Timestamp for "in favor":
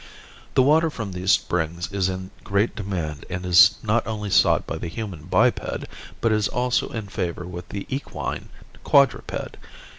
6.89-7.45